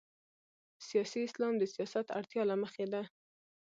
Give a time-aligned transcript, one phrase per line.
[0.87, 3.01] سیاسي اسلام د سیاست اړتیا له مخې ده.